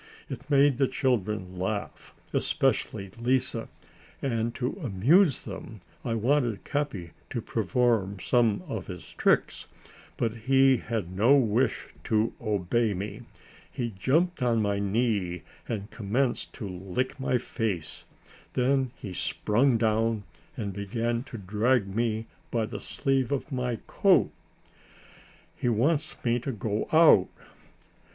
[0.29, 3.55] It made the children laugh, especially Lise,
[4.19, 9.67] and to amuse them I wanted Capi to perform some of his tricks,
[10.17, 13.21] but he had no wish to obey me;
[13.71, 18.05] he jumped on my knee and commenced to lick my face;
[18.53, 20.23] then he sprung down
[20.57, 24.31] and began to drag me by the sleeve of my coat.
[25.55, 27.29] "He wants me to go out."